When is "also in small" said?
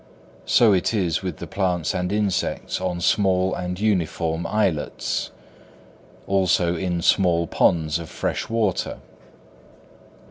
6.25-7.45